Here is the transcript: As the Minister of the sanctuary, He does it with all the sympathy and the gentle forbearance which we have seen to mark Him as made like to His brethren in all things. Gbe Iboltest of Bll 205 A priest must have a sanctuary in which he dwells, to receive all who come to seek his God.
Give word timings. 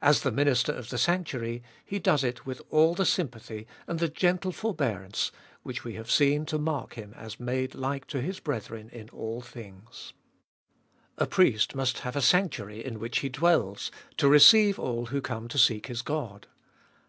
As 0.00 0.20
the 0.20 0.30
Minister 0.30 0.70
of 0.70 0.90
the 0.90 0.96
sanctuary, 0.96 1.60
He 1.84 1.98
does 1.98 2.22
it 2.22 2.46
with 2.46 2.62
all 2.70 2.94
the 2.94 3.04
sympathy 3.04 3.66
and 3.88 3.98
the 3.98 4.06
gentle 4.08 4.52
forbearance 4.52 5.32
which 5.64 5.82
we 5.82 5.94
have 5.94 6.08
seen 6.08 6.46
to 6.46 6.56
mark 6.56 6.94
Him 6.94 7.12
as 7.16 7.40
made 7.40 7.74
like 7.74 8.06
to 8.06 8.20
His 8.20 8.38
brethren 8.38 8.88
in 8.90 9.08
all 9.08 9.40
things. 9.40 10.12
Gbe 11.18 11.20
Iboltest 11.20 11.20
of 11.20 11.28
Bll 11.30 11.30
205 11.30 11.30
A 11.30 11.30
priest 11.34 11.74
must 11.74 11.98
have 12.04 12.14
a 12.14 12.22
sanctuary 12.22 12.84
in 12.84 13.00
which 13.00 13.18
he 13.18 13.28
dwells, 13.28 13.90
to 14.18 14.28
receive 14.28 14.78
all 14.78 15.06
who 15.06 15.20
come 15.20 15.48
to 15.48 15.58
seek 15.58 15.88
his 15.88 16.02
God. 16.02 16.46